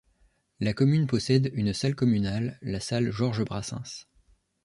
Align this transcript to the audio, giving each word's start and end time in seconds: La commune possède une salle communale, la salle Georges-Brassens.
La 0.59 0.73
commune 0.73 1.05
possède 1.05 1.51
une 1.53 1.73
salle 1.73 1.93
communale, 1.93 2.57
la 2.63 2.79
salle 2.79 3.11
Georges-Brassens. 3.11 4.07